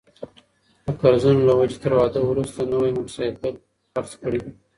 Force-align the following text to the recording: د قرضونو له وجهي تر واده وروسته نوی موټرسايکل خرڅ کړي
د 0.85 0.87
قرضونو 1.01 1.41
له 1.49 1.53
وجهي 1.59 1.79
تر 1.83 1.91
واده 1.99 2.21
وروسته 2.25 2.59
نوی 2.73 2.89
موټرسايکل 2.97 3.53
خرڅ 3.93 4.09
کړي 4.21 4.41